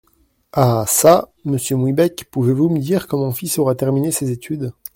Ah 0.51 0.83
çà! 0.87 1.29
monsieur 1.45 1.75
Mouillebec, 1.75 2.23
pouvez-vous 2.31 2.69
me 2.69 2.79
dire 2.79 3.05
quand 3.05 3.19
mon 3.19 3.31
fils 3.31 3.59
aura 3.59 3.75
terminé 3.75 4.09
ses 4.11 4.31
études? 4.31 4.73